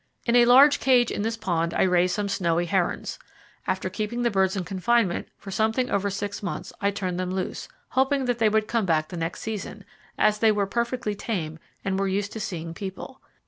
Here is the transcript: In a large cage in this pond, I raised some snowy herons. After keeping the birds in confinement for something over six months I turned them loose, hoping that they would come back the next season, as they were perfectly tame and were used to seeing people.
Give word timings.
In 0.25 0.35
a 0.35 0.45
large 0.45 0.79
cage 0.79 1.11
in 1.11 1.21
this 1.21 1.37
pond, 1.37 1.75
I 1.75 1.83
raised 1.83 2.15
some 2.15 2.27
snowy 2.27 2.65
herons. 2.65 3.19
After 3.67 3.87
keeping 3.87 4.23
the 4.23 4.31
birds 4.31 4.55
in 4.55 4.63
confinement 4.63 5.27
for 5.37 5.51
something 5.51 5.91
over 5.91 6.09
six 6.09 6.41
months 6.41 6.73
I 6.81 6.89
turned 6.89 7.19
them 7.19 7.29
loose, 7.29 7.67
hoping 7.89 8.25
that 8.25 8.39
they 8.39 8.49
would 8.49 8.67
come 8.67 8.87
back 8.87 9.09
the 9.09 9.15
next 9.17 9.41
season, 9.41 9.85
as 10.17 10.39
they 10.39 10.51
were 10.51 10.65
perfectly 10.65 11.13
tame 11.13 11.59
and 11.85 11.99
were 11.99 12.07
used 12.07 12.31
to 12.31 12.39
seeing 12.39 12.73
people. 12.73 13.21